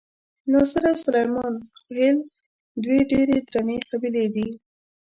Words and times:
ناصر 0.51 0.83
او 0.91 0.95
سلیمان 1.05 1.53
خېل 1.81 2.17
دوې 2.83 2.99
ډېرې 3.11 3.37
درنې 3.49 3.77
قبیلې 3.89 4.25
دي. 4.35 4.47